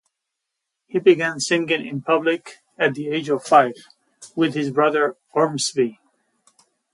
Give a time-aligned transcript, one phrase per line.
[0.87, 3.73] He began singing in public, at the age of five,
[4.35, 5.99] with his brother Ormsby.